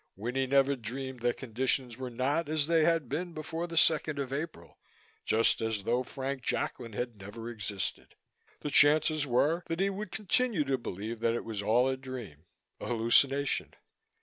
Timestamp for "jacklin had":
6.41-7.17